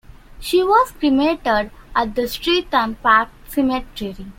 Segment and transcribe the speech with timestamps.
[0.39, 4.15] She was cremated at Streatham Park Cemetery.